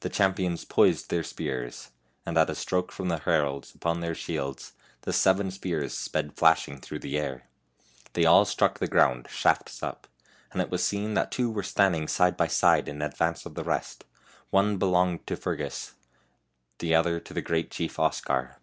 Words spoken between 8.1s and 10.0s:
They all struck the ground, shafts